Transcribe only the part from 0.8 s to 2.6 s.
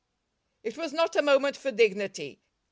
not a moment for dignity.